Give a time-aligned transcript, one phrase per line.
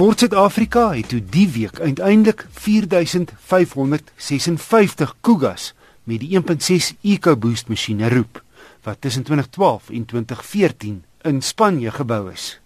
[0.00, 5.76] Ford Suid-Afrika het toe die week uiteindelik 4556 Kugas
[6.08, 8.40] met die 1.6 EcoBoost masjiene roep
[8.86, 12.60] wat tussen 2012 en 2014 in Spanje gebou is.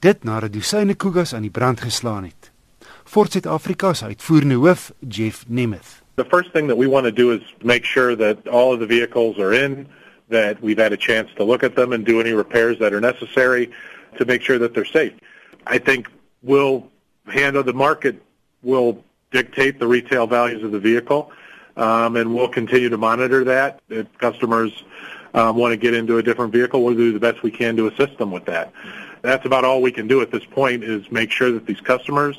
[0.00, 2.48] Dit nadat dosyne Kugas aan die brand geslaan het.
[3.04, 6.00] Ford Suid-Afrika se uitvoerende hoof, Jeff Nemeth.
[6.14, 8.88] The first thing that we want to do is make sure that all of the
[8.88, 9.86] vehicles are in,
[10.28, 13.00] that we've had a chance to look at them and do any repairs that are
[13.00, 13.68] necessary
[14.16, 15.12] to make sure that they're safe.
[15.66, 16.08] I think
[16.42, 16.88] we'll
[17.26, 18.22] handle the market
[18.62, 21.30] will dictate the retail values of the vehicle,
[21.76, 23.80] um, and we'll continue to monitor that.
[23.88, 24.84] If customers
[25.34, 27.86] um, want to get into a different vehicle, we'll do the best we can to
[27.88, 28.72] assist them with that.
[29.22, 32.36] That's about all we can do at this point is make sure that these customers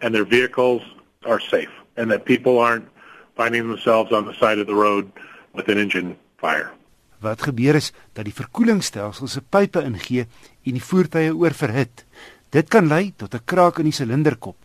[0.00, 0.82] and their vehicles
[1.24, 2.86] are safe and that people aren't
[3.34, 5.10] finding themselves on the side of the road
[5.54, 6.70] with an engine fire.
[7.18, 10.28] Wat gebeur is dat die verkoelingsstelsels se pype ingee
[10.62, 12.04] en die voertuie oorverhit.
[12.50, 14.56] Dit kan lei tot 'n kraak in die silinderkop.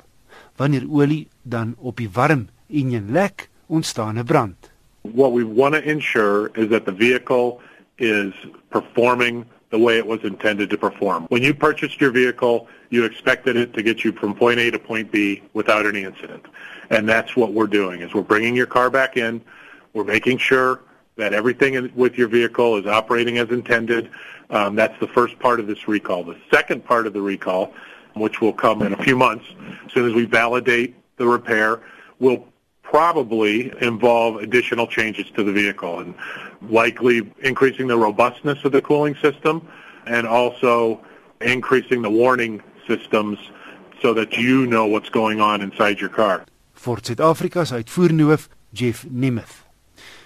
[0.55, 4.71] Wanneer olie dan op die warm enjin lek, ontstaan 'n brand.
[5.02, 7.59] What we want to ensure is that the vehicle
[7.97, 8.33] is
[8.69, 11.25] performing the way it was intended to perform.
[11.27, 14.80] When you purchased your vehicle, you expected it to get you from point A to
[14.80, 16.45] point B without any incident.
[16.89, 19.41] And that's what we're doing is we're bringing your car back in,
[19.93, 20.80] we're making sure
[21.17, 24.09] that everything with your vehicle is operating as intended.
[24.53, 26.23] Um, that's the first part of this recall.
[26.23, 27.73] The second part of the recall,
[28.13, 29.45] which will come in a few months,
[29.85, 31.81] as soon as we validate the repair,
[32.19, 32.47] will
[32.83, 36.13] probably involve additional changes to the vehicle and
[36.69, 39.67] likely increasing the robustness of the cooling system
[40.05, 41.01] and also
[41.41, 43.39] increasing the warning systems
[44.03, 46.45] so that you know what's going on inside your car.
[46.73, 48.37] Ford Suid-Afrika se uitvoerende
[48.71, 49.62] Jeff Nemeth.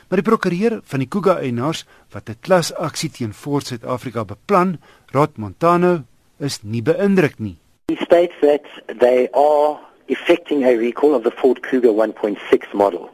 [0.07, 4.79] Maar die prokureur van die Kuga eienaars wat 'n klasaksie teen Ford Suid-Afrika beplan,
[5.11, 6.03] Rod Montano,
[6.39, 7.57] is nie beïndruk nie.
[7.87, 8.63] He states that
[8.99, 13.09] they are effecting a recall of the Ford Kuga 1.6 model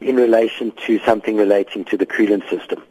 [0.00, 2.82] in relation to something relating to the coolant system.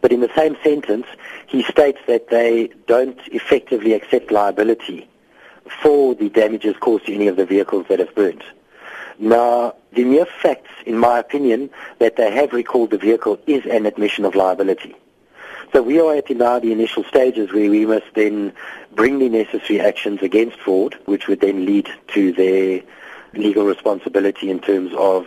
[0.00, 1.06] But in the same sentence,
[1.46, 5.08] he states that they don't effectively accept liability
[5.82, 8.42] for the damages caused to any of the vehicles that have burnt.
[9.20, 13.84] Now, the mere facts, in my opinion, that they have recalled the vehicle is an
[13.84, 14.96] admission of liability.
[15.72, 18.52] So we are at now the initial stages where we must then
[18.92, 22.80] bring the necessary actions against Ford, which would then lead to their
[23.34, 25.26] legal responsibility in terms of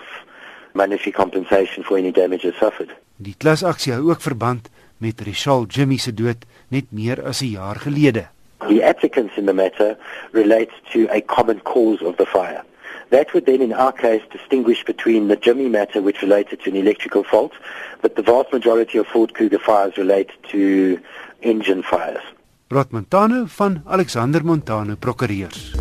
[0.73, 2.91] monetary compensation for any damages suffered.
[3.17, 7.75] Die klasaksie hou ook verband met Richard Jimmy se dood net meer as 'n jaar
[7.75, 8.27] gelede.
[8.67, 9.97] The applicants in the matter
[10.31, 12.63] relates to a common cause of the fire.
[13.13, 16.75] That would then, in our case, distinguish between the Jimmy matter, which related to an
[16.75, 17.53] electrical fault,
[18.01, 20.99] but the vast majority of Ford Cougar fires relate to
[21.43, 22.23] engine fires.
[22.71, 25.75] Rod Montano van Alexander Montano Prokureurs.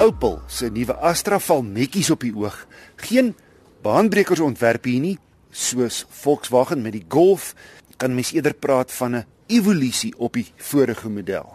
[0.00, 2.66] Opel se nuwe Astra val netjies op die oog.
[2.96, 3.34] Geen
[3.80, 5.18] baanbrekers ontwerp hier nie,
[5.50, 7.54] soos Volkswagen met die Golf
[7.98, 11.46] kan mens eerder praat van 'n evolusie op die vorige model.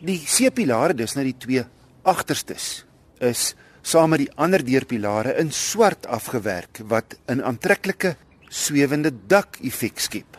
[0.00, 1.64] Die C-pilare, dis nou die twee
[2.02, 2.84] agterstes,
[3.20, 8.16] is saam met die ander deurpilare in swart afgewerk wat 'n aantreklike
[8.48, 10.38] swewende dak effek skep.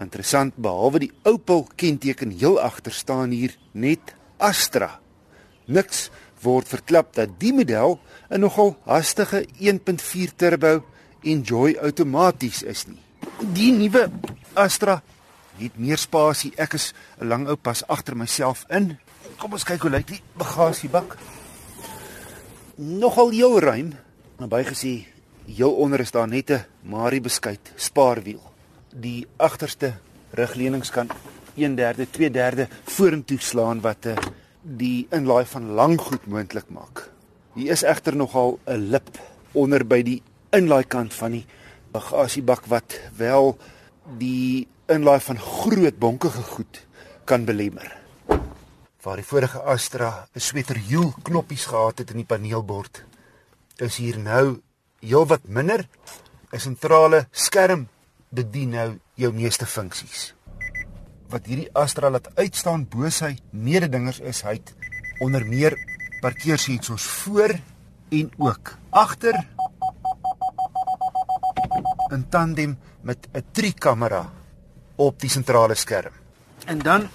[0.00, 5.00] Interessant, behalwe die Opel kenteken heel agter staan hier net Astra.
[5.66, 6.10] Niks
[6.42, 7.98] word verklap dat die model
[8.30, 10.84] 'n nogal hastige 1.4 turbo
[11.22, 13.02] Enjoy outomaties is nie.
[13.52, 14.10] Die nuwe
[14.58, 14.98] Astra
[15.58, 16.52] het meer spasie.
[16.56, 18.98] Ek is 'n lang ou pas agter myself in.
[19.38, 21.16] Kom ons kyk hoe lyk die bagasiebak.
[22.76, 23.94] Nogal heel ruim.
[24.38, 25.06] Naby gesê,
[25.46, 28.42] heel onder is daar net 'n Marie beskuit spaarwiel.
[28.90, 29.94] Die agterste
[30.30, 31.08] rugleuning kan
[31.54, 34.16] 1/3, 2/3 vorentoe slaan wat 'n eh,
[34.62, 37.10] die inlaai van lang goed moontlik maak.
[37.54, 39.18] Hier is egter nogal 'n lip
[39.52, 41.46] onder by die inlaai kant van die
[41.92, 43.58] bagasiebak wat wel
[44.16, 46.80] die inlaai van groot bonkige goed
[47.28, 47.90] kan belemmer.
[49.04, 53.04] Waar die vorige Astra 'n sweterhiel knoppies gehad het in die paneelbord,
[53.76, 54.60] is hier nou
[55.00, 55.88] heelwat minder.
[56.52, 57.88] 'n Sentrale skerm
[58.28, 60.34] bedien nou jou meeste funksies.
[61.28, 64.60] Wat hierdie Astra laat uitstaan bo sy mededingers is hy
[65.20, 65.76] onder meer
[66.20, 67.58] parkeersensors voor
[68.08, 69.46] en ook agter
[72.10, 72.78] in tandem
[73.08, 74.28] met 'n trikamera
[74.96, 76.12] op die sentrale skerm.
[76.66, 77.08] En dan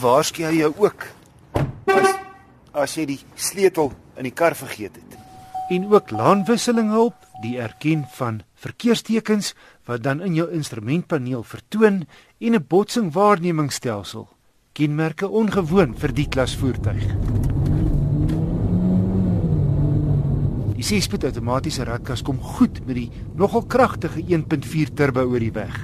[0.00, 1.06] waarsku hy jou ook
[1.86, 2.14] as
[2.72, 5.18] as jy die sleutel in die kar vergeet het.
[5.68, 9.54] En ook laanwisselinge op, die erken van verkeerstekens
[9.84, 12.06] wat dan in jou instrumentpaneel vertoon
[12.38, 14.28] en 'n botsing waarnemingsstelsel.
[14.72, 17.04] Kenmerke ongewoon vir die klas voertuig.
[20.78, 25.74] Die 6-spoed outomatiese ratkas kom goed met die nogal kragtige 1.4 turbo oor die weg.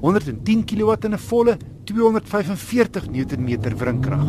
[0.00, 4.24] 110 kW in 'n volle 245 Nm wringkrag.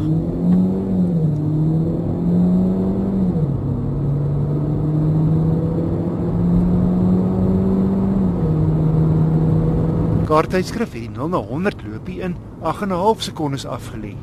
[10.28, 14.18] Kaarttydskrif het die 0 na 100 loopie in 8.5 sekondes afgelê.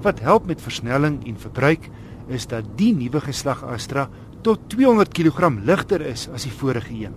[0.00, 1.90] Wat help met versnelling en verbruik
[2.28, 4.08] is dat die nuwe geslag Astra
[4.42, 7.14] tot 200 kg ligter is as die vorige een.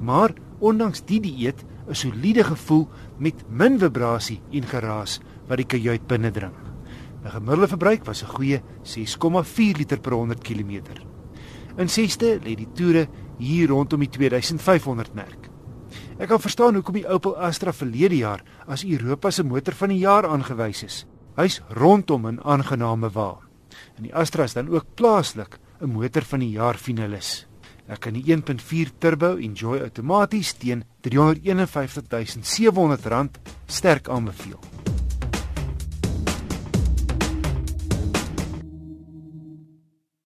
[0.00, 2.88] Maar ondanks die dieet 'n soliede gevoel
[3.18, 6.54] met min vibrasie en geraas wat die kajuit binnendring.
[7.24, 10.80] 'n Gemiddelde verbruik was 'n goeie 6,4 liter per 100 km.
[11.76, 13.08] In sesde lê die toere
[13.38, 15.50] hier rondom die 2500 merk.
[16.18, 19.98] Ek kan verstaan hoekom die Opel Astra verlede jaar as Europa se motor van die
[19.98, 21.06] jaar aangewys is.
[21.36, 23.38] Hy's rondom 'n aangename wa.
[23.96, 27.46] En die Astra is dan ook plaaslik 'n motor van die jaar finalis.
[27.88, 34.79] Ek kan die 1.4 turbo Enjoy outomaties teen R351 700 sterk aanbeveel.